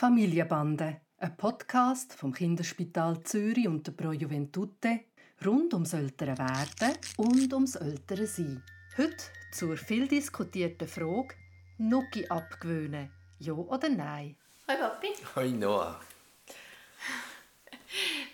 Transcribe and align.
Familienbande, 0.00 1.02
ein 1.18 1.36
Podcast 1.36 2.14
vom 2.14 2.32
Kinderspital 2.32 3.22
Zürich 3.22 3.68
und 3.68 3.86
der 3.86 3.92
Pro 3.92 4.12
Juventute 4.12 5.00
rund 5.44 5.74
ums 5.74 5.92
ältere 5.92 6.38
Werden 6.38 6.96
und 7.18 7.52
ums 7.52 7.74
ältere 7.76 8.26
Sein. 8.26 8.62
Heute 8.96 9.22
zur 9.52 9.76
viel 9.76 10.08
diskutierten 10.08 10.88
Frage 10.88 11.34
Nuki 11.76 12.26
abgewöhnen, 12.26 13.10
ja 13.40 13.52
oder 13.52 13.90
nein? 13.90 14.36
Hoi 14.66 14.76
Papi. 14.76 15.08
Hoi 15.36 15.50
Noah. 15.50 16.00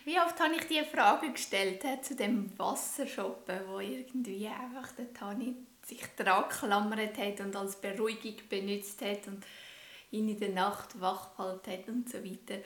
Wie 0.05 0.21
oft 0.21 0.39
habe 0.39 0.55
ich 0.55 0.69
diese 0.69 0.85
Frage 0.85 1.33
gestellt 1.33 1.83
he, 1.83 2.01
zu 2.01 2.15
dem 2.15 2.57
Wasserschoppen, 2.57 3.59
wo 3.67 3.81
irgendwie 3.81 4.47
einfach 4.47 4.93
der 4.93 5.13
Tani 5.13 5.57
sich 5.85 6.05
dran 6.15 6.45
geklammert 6.49 7.19
hat 7.19 7.41
und 7.41 7.57
als 7.57 7.81
Beruhigung 7.81 8.37
benutzt 8.49 9.03
hat 9.03 9.27
und 9.27 9.45
in 10.11 10.39
der 10.39 10.51
Nacht 10.51 11.01
wach 11.01 11.37
gehalten 11.37 11.71
hat 11.71 11.89
und 11.89 12.09
so 12.09 12.25
weiter. 12.25 12.63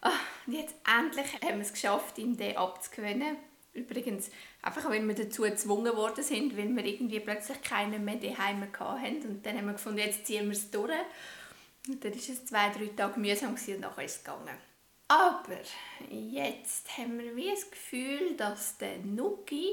Ah, 0.00 0.10
und 0.46 0.54
jetzt 0.54 0.74
endlich 0.86 1.32
haben 1.42 1.58
wir 1.58 1.66
es 1.66 1.72
geschafft, 1.72 2.18
ihn 2.18 2.36
den 2.36 2.56
abzugewöhnen. 2.56 3.36
Übrigens, 3.72 4.30
einfach 4.60 4.84
weil 4.90 5.06
wir 5.06 5.14
dazu 5.14 5.42
gezwungen 5.42 5.96
worden 5.96 6.22
sind, 6.22 6.56
weil 6.56 6.74
wir 6.76 6.84
irgendwie 6.84 7.20
plötzlich 7.20 7.62
keinen 7.62 8.04
mehr 8.04 8.16
daheim 8.16 8.62
hatten. 8.62 9.22
Und 9.22 9.46
dann 9.46 9.56
haben 9.56 9.66
wir 9.66 9.72
gefunden, 9.72 9.98
jetzt 9.98 10.26
ziehen 10.26 10.44
wir 10.44 10.52
es 10.52 10.70
durch. 10.70 10.90
Und 11.88 12.04
dann 12.04 12.12
war 12.12 12.18
es 12.18 12.44
zwei, 12.44 12.68
drei 12.70 12.86
Tage 12.96 13.18
mühsam 13.18 13.54
und 13.54 13.80
nachher 13.80 14.04
ist 14.04 14.16
es 14.16 14.24
gegangen. 14.24 14.56
Aber 15.08 15.58
jetzt 16.10 16.96
haben 16.96 17.18
wir 17.18 17.34
wie 17.36 17.50
das 17.50 17.70
Gefühl, 17.70 18.36
dass 18.36 18.78
der 18.78 18.98
Nuki 18.98 19.70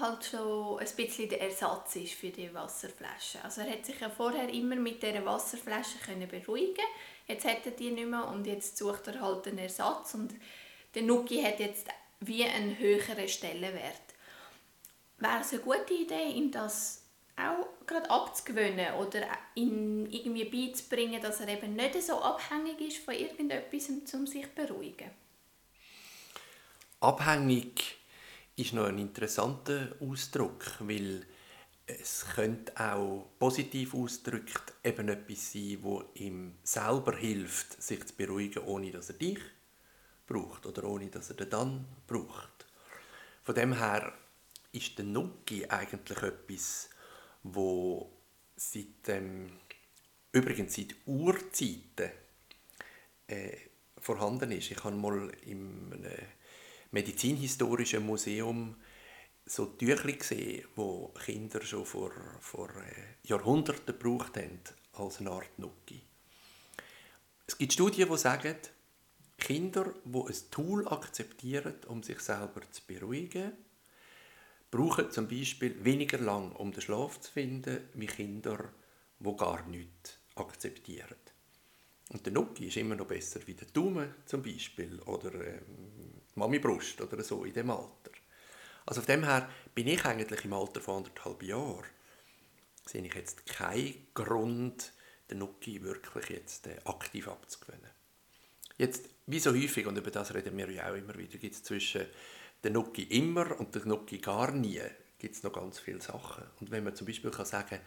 halt 0.00 0.24
schon 0.24 0.78
ein 0.78 0.88
bisschen 0.96 1.28
der 1.28 1.42
Ersatz 1.42 1.96
ist 1.96 2.14
für 2.14 2.30
die 2.30 2.52
Wasserflasche. 2.52 3.42
Also 3.42 3.62
er 3.62 3.72
hat 3.72 3.86
sich 3.86 4.00
ja 4.00 4.10
vorher 4.10 4.48
immer 4.48 4.76
mit 4.76 5.02
dieser 5.02 5.24
Wasserflasche 5.24 5.98
können 6.04 6.28
beruhigen 6.28 6.84
Jetzt 7.28 7.44
hat 7.44 7.66
er 7.66 7.72
die 7.72 7.90
nicht 7.90 8.08
mehr 8.08 8.26
und 8.26 8.46
jetzt 8.46 8.78
sucht 8.78 9.06
er 9.08 9.20
halt 9.20 9.46
einen 9.46 9.58
Ersatz 9.58 10.14
und 10.14 10.34
der 10.94 11.02
Nuki 11.02 11.42
hat 11.42 11.60
jetzt 11.60 11.88
wie 12.20 12.44
einen 12.44 12.78
höheren 12.78 13.28
Stellenwert. 13.28 14.00
Wäre 15.18 15.40
es 15.42 15.52
eine 15.52 15.60
gute 15.60 15.92
Idee, 15.92 16.30
ihm 16.30 16.50
das 16.50 17.04
auch 17.36 17.68
gerade 17.86 18.10
abzugewöhnen 18.10 18.94
oder 18.94 19.26
ihn 19.54 20.10
irgendwie 20.10 20.44
beizubringen, 20.44 21.20
dass 21.20 21.40
er 21.40 21.48
eben 21.48 21.76
nicht 21.76 22.02
so 22.02 22.20
abhängig 22.20 22.80
ist 22.80 23.04
von 23.04 23.14
irgendetwas, 23.14 23.90
um 24.14 24.26
sich 24.26 24.46
zu 24.46 24.54
beruhigen? 24.54 25.10
Abhängig 27.00 27.98
ist 28.58 28.72
noch 28.72 28.86
ein 28.86 28.98
interessanter 28.98 29.94
Ausdruck, 30.00 30.64
weil 30.80 31.24
es 31.86 32.26
könnte 32.34 32.72
auch 32.78 33.26
positiv 33.38 33.94
ausgedrückt 33.94 34.74
eben 34.84 35.08
etwas 35.08 35.52
sein, 35.52 35.78
wo 35.80 36.04
ihm 36.14 36.56
selber 36.62 37.16
hilft, 37.16 37.80
sich 37.82 38.04
zu 38.04 38.14
beruhigen, 38.14 38.64
ohne 38.64 38.90
dass 38.90 39.10
er 39.10 39.16
dich 39.16 39.38
braucht 40.26 40.66
oder 40.66 40.84
ohne 40.84 41.08
dass 41.08 41.30
er 41.30 41.36
den 41.36 41.50
dann 41.50 41.84
braucht. 42.06 42.66
Von 43.42 43.54
dem 43.54 43.72
her 43.74 44.12
ist 44.72 44.98
der 44.98 45.06
Nuki 45.06 45.66
eigentlich 45.66 46.22
etwas, 46.22 46.90
wo 47.44 48.12
seit 48.56 49.08
ähm, 49.08 49.52
übrigens 50.32 50.74
seit 50.74 50.94
Urzeiten 51.06 52.10
äh, 53.28 53.56
vorhanden 53.96 54.50
ist. 54.52 54.70
Ich 54.70 54.84
habe 54.84 54.96
mal 54.96 55.30
im 55.46 55.92
äh, 56.04 56.22
medizinhistorischen 56.90 58.04
Museum 58.04 58.76
so 59.44 59.66
Tücher 59.66 60.12
gesehen, 60.12 60.66
wo 60.76 61.08
Kinder 61.24 61.62
schon 61.62 61.86
vor, 61.86 62.12
vor 62.40 62.68
äh, 62.68 63.26
Jahrhunderten 63.26 63.98
gebraucht 63.98 64.36
haben 64.36 64.60
als 64.92 65.20
eine 65.20 65.30
Art 65.30 65.58
Nuki. 65.58 66.02
Es 67.46 67.56
gibt 67.56 67.72
Studien, 67.72 68.08
die 68.10 68.18
sagen, 68.18 68.56
Kinder, 69.38 69.94
die 70.04 70.18
ein 70.18 70.50
Tool 70.50 70.86
akzeptieren, 70.88 71.76
um 71.86 72.02
sich 72.02 72.20
selber 72.20 72.60
zu 72.70 72.82
beruhigen, 72.86 73.52
brauchen 74.70 75.10
zum 75.10 75.28
Beispiel 75.28 75.82
weniger 75.84 76.18
lang, 76.18 76.52
um 76.52 76.72
den 76.72 76.82
Schlaf 76.82 77.20
zu 77.20 77.32
finden, 77.32 77.88
wie 77.94 78.06
Kinder, 78.06 78.70
die 79.18 79.36
gar 79.36 79.66
nichts 79.66 80.18
akzeptieren. 80.34 81.16
Und 82.10 82.24
der 82.24 82.32
Nuki 82.32 82.68
ist 82.68 82.76
immer 82.76 82.96
noch 82.96 83.06
besser 83.06 83.40
wie 83.46 83.54
der 83.54 83.68
Daumen 83.68 84.14
zum 84.24 84.42
Beispiel 84.42 84.98
oder 85.00 85.34
ähm, 85.34 86.22
die 86.34 86.38
Mami-Brust 86.38 87.00
oder 87.00 87.22
so 87.22 87.44
in 87.44 87.52
dem 87.52 87.70
Alter. 87.70 88.12
Also 88.86 89.02
von 89.02 89.06
dem 89.14 89.24
her 89.24 89.48
bin 89.74 89.88
ich 89.88 90.04
eigentlich 90.04 90.44
im 90.44 90.52
Alter 90.54 90.80
von 90.80 90.98
anderthalb 90.98 91.42
Jahren 91.42 91.84
sehe 92.86 93.04
ich 93.04 93.14
jetzt 93.14 93.44
keinen 93.44 94.06
Grund, 94.14 94.92
den 95.30 95.38
Nuki 95.38 95.82
wirklich 95.82 96.30
jetzt 96.30 96.66
äh, 96.66 96.78
aktiv 96.86 97.28
abzugewöhnen. 97.28 97.90
Jetzt, 98.78 99.10
wie 99.26 99.40
so 99.40 99.52
häufig, 99.52 99.86
und 99.86 99.98
über 99.98 100.10
das 100.10 100.32
reden 100.32 100.56
wir 100.56 100.70
ja 100.70 100.90
auch 100.90 100.94
immer 100.94 101.14
wieder, 101.18 101.36
gibt 101.36 101.54
es 101.54 101.62
zwischen 101.62 102.06
der 102.64 102.70
Nuki 102.70 103.02
immer 103.02 103.60
und 103.60 103.74
der 103.74 103.84
Nuki 103.84 104.18
gar 104.18 104.52
nie 104.52 104.80
gibt 105.18 105.42
noch 105.42 105.52
ganz 105.52 105.78
viele 105.78 106.00
Sachen. 106.00 106.44
Und 106.60 106.70
wenn 106.70 106.84
man 106.84 106.94
zum 106.94 107.06
Beispiel 107.06 107.30
kann 107.30 107.44
sagen 107.44 107.80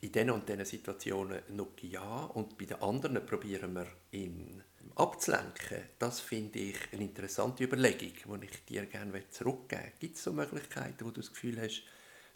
in 0.00 0.12
diesen 0.12 0.30
und 0.30 0.48
diesen 0.48 0.64
Situationen 0.64 1.42
Nuki 1.48 1.88
ja 1.88 2.24
und 2.24 2.58
bei 2.58 2.66
den 2.66 2.80
anderen 2.82 3.24
probieren 3.24 3.74
wir 3.74 3.86
ihn 4.12 4.62
abzulenken, 4.94 5.82
das 5.98 6.20
finde 6.20 6.58
ich 6.58 6.76
eine 6.92 7.04
interessante 7.04 7.64
Überlegung, 7.64 8.40
die 8.40 8.46
ich 8.46 8.64
dir 8.64 8.86
gerne 8.86 9.28
zurückgeben 9.30 9.82
möchte. 9.82 9.98
Gibt 9.98 10.16
es 10.16 10.24
so 10.24 10.32
Möglichkeiten, 10.32 11.04
wo 11.04 11.10
du 11.10 11.20
das 11.20 11.32
Gefühl 11.32 11.60
hast, 11.60 11.82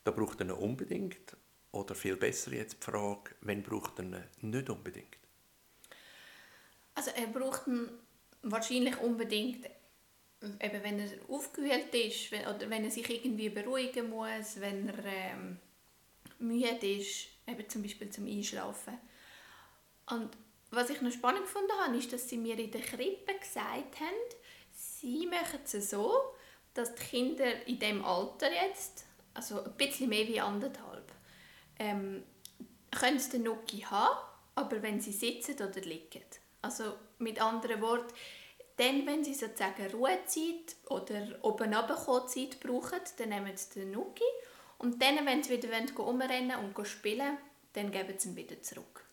da 0.04 0.10
braucht 0.10 0.40
er 0.40 0.46
ihn 0.46 0.52
unbedingt? 0.52 1.36
Oder 1.72 1.94
viel 1.94 2.16
besser 2.16 2.52
jetzt 2.52 2.78
die 2.80 2.90
Frage, 2.90 3.30
wenn 3.42 3.62
braucht 3.62 3.98
er 3.98 4.04
ihn 4.04 4.50
nicht 4.50 4.68
unbedingt? 4.68 5.16
Also 6.94 7.12
er 7.12 7.28
braucht 7.28 7.66
ihn 7.66 7.88
wahrscheinlich 8.42 8.98
unbedingt, 8.98 9.66
eben 10.42 10.82
wenn 10.82 10.98
er 10.98 11.10
aufgewühlt 11.28 11.94
ist 11.94 12.32
wenn, 12.32 12.46
oder 12.46 12.68
wenn 12.68 12.84
er 12.84 12.90
sich 12.90 13.08
irgendwie 13.08 13.50
beruhigen 13.50 14.10
muss, 14.10 14.60
wenn 14.60 14.88
er 14.88 15.04
ähm, 15.04 15.58
müde 16.38 16.86
ist, 16.86 17.28
eben 17.50 17.68
zum 17.68 17.82
Beispiel 17.82 18.10
zum 18.10 18.26
Einschlafen. 18.26 18.98
Und 20.10 20.30
was 20.70 20.90
ich 20.90 21.00
noch 21.00 21.12
spannend 21.12 21.42
gefunden 21.42 21.72
habe, 21.80 21.96
ist, 21.96 22.12
dass 22.12 22.28
sie 22.28 22.38
mir 22.38 22.58
in 22.58 22.70
der 22.70 22.80
Krippe 22.80 23.34
gesagt 23.38 24.00
haben, 24.00 24.16
sie 24.72 25.26
machen 25.26 25.60
es 25.64 25.90
so, 25.90 26.12
dass 26.74 26.94
die 26.94 27.02
Kinder 27.02 27.66
in 27.66 27.78
dem 27.78 28.04
Alter 28.04 28.52
jetzt, 28.52 29.04
also 29.34 29.62
ein 29.62 29.72
bisschen 29.72 30.08
mehr 30.08 30.26
wie 30.28 30.40
anderthalb, 30.40 31.12
ähm, 31.78 32.22
können 32.90 33.18
sie 33.18 33.30
den 33.30 33.44
Nuki 33.44 33.78
haben, 33.78 34.18
aber 34.54 34.82
wenn 34.82 35.00
sie 35.00 35.12
sitzen 35.12 35.54
oder 35.54 35.80
liegen. 35.80 36.24
Also 36.62 36.94
mit 37.18 37.40
anderen 37.40 37.80
Worten, 37.80 38.12
dann, 38.76 39.06
wenn 39.06 39.24
sie 39.24 39.34
sozusagen 39.34 39.90
Ruhezeit 39.90 40.76
oder 40.88 41.26
oben 41.42 41.74
Zeit 42.26 42.60
brauchen, 42.60 43.00
dann 43.18 43.28
nehmen 43.28 43.56
sie 43.56 43.80
den 43.80 43.90
Nuki. 43.90 44.24
Und 44.80 45.00
dann, 45.02 45.26
wenn 45.26 45.42
sie 45.42 45.50
wieder 45.50 45.68
umrennen 45.98 46.56
und 46.56 46.86
spielen 46.86 47.36
dann 47.72 47.92
geben 47.92 48.18
sie 48.18 48.30
ihn 48.30 48.36
wieder 48.36 48.60
zurück. 48.62 49.04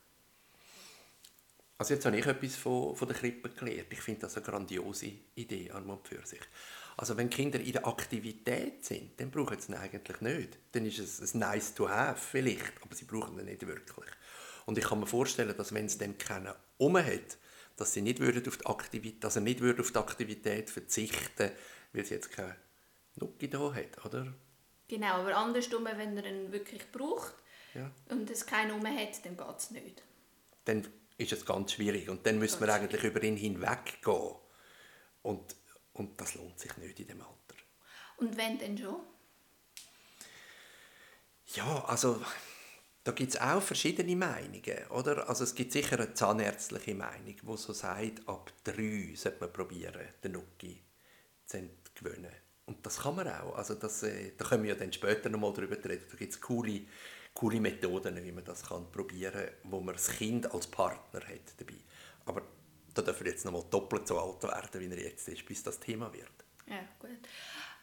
Also 1.77 1.93
jetzt 1.93 2.05
habe 2.05 2.17
ich 2.17 2.25
etwas 2.25 2.55
von, 2.55 2.95
von 2.95 3.07
der 3.07 3.17
Krippe 3.17 3.49
gelernt. 3.49 3.85
Ich 3.91 4.01
finde 4.01 4.21
das 4.21 4.35
eine 4.35 4.45
grandiose 4.45 5.11
Idee 5.35 5.69
an 5.71 5.87
und 5.89 6.07
für 6.07 6.25
sich. 6.25 6.41
Also 6.95 7.15
wenn 7.17 7.29
Kinder 7.29 7.59
in 7.59 7.73
der 7.73 7.85
Aktivität 7.85 8.83
sind, 8.83 9.19
dann 9.19 9.29
brauchen 9.29 9.59
sie 9.59 9.73
ihn 9.73 9.77
eigentlich 9.77 10.21
nicht. 10.21 10.57
Dann 10.71 10.85
ist 10.85 10.97
es 10.97 11.35
ein 11.35 11.39
nice 11.39 11.75
to 11.75 11.87
have 11.87 12.19
vielleicht, 12.19 12.81
aber 12.81 12.95
sie 12.95 13.05
brauchen 13.05 13.37
ihn 13.37 13.45
nicht 13.45 13.67
wirklich. 13.67 14.09
Und 14.65 14.77
ich 14.77 14.85
kann 14.85 15.01
mir 15.01 15.05
vorstellen, 15.05 15.55
dass 15.55 15.73
wenn 15.73 15.85
es 15.85 15.99
dann 15.99 16.17
keinen 16.17 16.53
um 16.77 16.97
hat, 16.97 17.37
dass, 17.75 17.93
sie 17.93 18.01
nicht 18.01 18.19
würden 18.19 18.47
auf 18.47 18.57
die 18.57 18.65
Aktivität, 18.65 19.23
dass 19.23 19.35
er 19.35 19.43
nicht 19.43 19.59
würde 19.59 19.81
auf 19.81 19.91
die 19.91 19.99
Aktivität 19.99 20.69
verzichten 20.71 21.51
weil 21.93 22.05
sie 22.05 22.15
jetzt 22.15 22.31
keine 22.31 22.55
Nuki 23.15 23.49
da 23.49 23.73
hat, 23.73 24.05
oder? 24.05 24.33
Genau, 24.87 25.15
aber 25.15 25.35
andersrum, 25.35 25.85
wenn 25.85 26.17
er 26.17 26.25
ihn 26.25 26.51
wirklich 26.51 26.91
braucht 26.91 27.33
ja. 27.73 27.91
und 28.09 28.29
es 28.29 28.45
keinen 28.45 28.71
um 28.71 28.85
hat, 28.85 29.25
dann 29.25 29.35
geht 29.35 29.57
es 29.57 29.71
nicht. 29.71 30.03
Dann 30.65 30.87
ist 31.17 31.31
es 31.31 31.45
ganz 31.45 31.73
schwierig 31.73 32.09
und 32.09 32.25
dann 32.25 32.39
müssen 32.39 32.59
wir 32.61 32.73
eigentlich 32.73 33.03
über 33.03 33.21
ihn 33.23 33.35
hinweggehen. 33.35 34.35
Und, 35.23 35.55
und 35.93 36.19
das 36.19 36.35
lohnt 36.35 36.59
sich 36.59 36.75
nicht 36.77 36.99
in 36.99 37.07
dem 37.07 37.21
Alter. 37.21 37.55
Und 38.17 38.37
wenn 38.37 38.57
denn 38.57 38.77
schon? 38.77 38.99
Ja, 41.55 41.85
also 41.85 42.21
da 43.03 43.11
gibt 43.13 43.33
es 43.33 43.39
auch 43.39 43.61
verschiedene 43.61 44.15
Meinungen, 44.15 44.87
oder? 44.89 45.29
Also 45.29 45.43
es 45.43 45.55
gibt 45.55 45.71
sicher 45.71 45.97
eine 45.97 46.13
zahnärztliche 46.13 46.93
Meinung, 46.93 47.35
die 47.41 47.57
so 47.57 47.73
sagt, 47.73 48.27
ab 48.27 48.51
drei 48.63 49.13
sollte 49.15 49.39
man 49.39 49.53
probieren, 49.53 50.07
den 50.23 50.33
Nuki 50.33 50.83
zu 51.45 51.57
entgewöhnen. 51.57 52.31
Und 52.67 52.85
das 52.85 52.99
kann 52.99 53.15
man 53.15 53.27
auch. 53.29 53.55
Also 53.55 53.75
das, 53.75 54.03
äh, 54.03 54.33
da 54.37 54.45
können 54.45 54.63
wir 54.63 54.73
ja 54.73 54.75
dann 54.75 54.91
später 54.91 55.29
noch 55.29 55.39
mal 55.39 55.53
darüber 55.53 55.77
reden. 55.77 56.05
Da 56.11 56.17
gibt 56.17 56.33
es 56.33 56.39
coole, 56.39 56.81
coole 57.33 57.61
Methoden, 57.61 58.23
wie 58.23 58.31
man 58.31 58.43
das 58.43 58.63
kann 58.67 58.91
probieren 58.91 59.33
kann, 59.33 59.71
wo 59.71 59.79
man 59.79 59.95
das 59.95 60.09
Kind 60.09 60.53
als 60.53 60.67
Partner 60.67 61.21
hat 61.21 61.53
dabei. 61.57 61.79
Aber 62.25 62.41
da 62.93 63.01
dürfen 63.01 63.25
wir 63.25 63.31
jetzt 63.31 63.45
noch 63.45 63.53
mal 63.53 63.63
doppelt 63.71 64.07
so 64.07 64.19
alt 64.19 64.43
werden, 64.43 64.81
wie 64.81 64.93
er 64.93 65.01
jetzt 65.01 65.27
ist, 65.29 65.45
bis 65.45 65.63
das 65.63 65.79
Thema 65.79 66.11
wird. 66.13 66.27
Ja, 66.67 66.79
gut. 66.99 67.17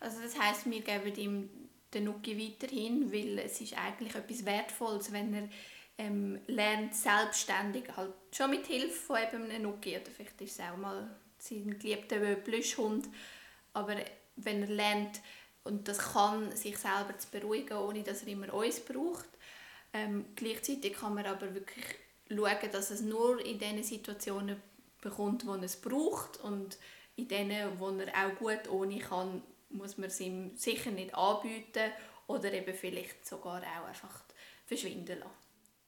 Also 0.00 0.20
das 0.20 0.38
heißt, 0.38 0.70
wir 0.70 0.80
geben 0.82 1.14
ihm 1.16 1.50
den 1.94 2.04
Nuki 2.04 2.38
weiterhin, 2.38 3.10
weil 3.10 3.38
es 3.38 3.60
ist 3.60 3.78
eigentlich 3.78 4.14
etwas 4.14 4.44
Wertvolles, 4.44 5.12
wenn 5.12 5.32
er 5.32 5.48
ähm, 5.96 6.40
lernt 6.46 6.94
selbstständig, 6.94 7.84
halt 7.96 8.12
schon 8.32 8.50
mit 8.50 8.66
Hilfe 8.66 8.90
von 8.90 9.16
eben 9.16 9.44
einem 9.44 9.62
Nuki 9.62 9.96
oder 9.96 10.10
vielleicht 10.10 10.40
ist 10.42 10.58
es 10.58 10.60
auch 10.60 10.76
mal 10.76 11.08
sein 11.38 11.78
geliebter 11.78 12.34
Plüschhund, 12.34 13.08
aber 13.72 13.96
wenn 14.36 14.62
er 14.62 14.68
lernt 14.68 15.20
und 15.62 15.88
das 15.88 15.98
kann, 15.98 16.54
sich 16.54 16.76
selber 16.76 17.16
zu 17.18 17.28
beruhigen, 17.30 17.78
ohne 17.78 18.02
dass 18.02 18.22
er 18.22 18.28
immer 18.28 18.52
uns 18.52 18.80
braucht, 18.80 19.28
ähm, 19.92 20.26
gleichzeitig 20.34 20.94
kann 20.94 21.14
man 21.14 21.26
aber 21.26 21.54
wirklich 21.54 21.84
schauen, 22.28 22.70
dass 22.72 22.90
es 22.90 23.00
nur 23.00 23.44
in 23.44 23.58
den 23.58 23.82
Situationen 23.82 24.60
bekommt, 25.00 25.46
wo 25.46 25.54
es 25.54 25.76
braucht. 25.76 26.38
Und 26.38 26.78
in 27.16 27.28
denen, 27.28 27.78
wo 27.78 27.90
er 27.90 28.08
auch 28.08 28.36
gut 28.36 28.68
ohne 28.68 28.98
kann, 28.98 29.42
muss 29.70 29.96
man 29.96 30.08
es 30.08 30.20
ihm 30.20 30.56
sicher 30.56 30.90
nicht 30.90 31.14
anbieten 31.14 31.92
oder 32.26 32.52
eben 32.52 32.74
vielleicht 32.74 33.26
sogar 33.26 33.62
auch 33.62 33.86
einfach 33.86 34.24
verschwinden 34.66 35.20
lassen. 35.20 35.30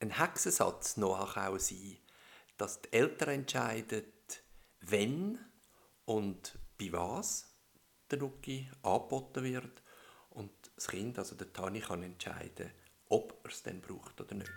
Ein 0.01 0.19
Hexensatz 0.19 0.97
noch 0.97 1.35
kann 1.35 1.55
auch 1.55 1.59
sein, 1.59 1.97
dass 2.59 2.83
die 2.83 2.93
Eltern 2.93 3.31
entscheiden, 3.31 4.05
wenn 4.81 5.39
und 6.05 6.59
bei 6.79 6.93
was 6.93 7.56
der 8.11 8.19
Nuki 8.19 8.69
angeboten 8.83 9.45
wird 9.45 9.83
und 10.31 10.51
das 10.75 10.89
Kind, 10.89 11.19
also 11.19 11.35
der 11.35 11.53
Tani, 11.53 11.81
kann 11.81 12.03
entscheiden, 12.03 12.71
ob 13.09 13.39
er 13.45 13.51
es 13.51 13.63
dann 13.63 13.81
braucht 13.81 14.21
oder 14.21 14.35
nicht. 14.35 14.53